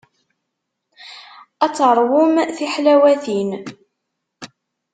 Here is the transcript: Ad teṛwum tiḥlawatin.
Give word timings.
Ad 1.65 1.71
teṛwum 1.75 2.33
tiḥlawatin. 2.55 3.49